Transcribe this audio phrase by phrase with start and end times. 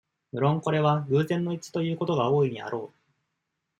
[0.31, 2.97] むろんこれは、偶然の一致ということが大いにあろう。